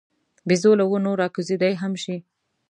بیزو 0.47 0.71
له 0.79 0.85
ونو 0.87 1.11
راکوزېدای 1.21 1.73
هم 1.81 1.93
شي. 2.03 2.15